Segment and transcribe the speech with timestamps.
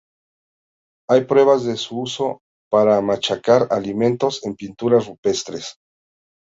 [1.11, 2.39] Hay pruebas de su uso
[2.71, 5.75] para machacar alimentos en pinturas rupestres.